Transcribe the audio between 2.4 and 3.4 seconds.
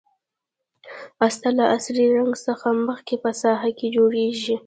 څخه مخکې په